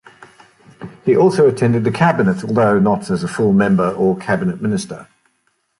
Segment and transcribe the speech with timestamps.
[1.05, 5.07] He also attended the Cabinet, although not as a full member or Cabinet Minister.